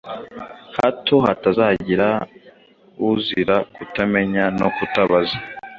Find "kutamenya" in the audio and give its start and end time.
3.75-4.43